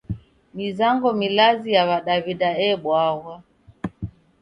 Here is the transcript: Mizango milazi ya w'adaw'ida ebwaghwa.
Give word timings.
Mizango 0.57 1.07
milazi 1.21 1.69
ya 1.75 1.83
w'adaw'ida 1.89 2.49
ebwaghwa. 2.69 3.35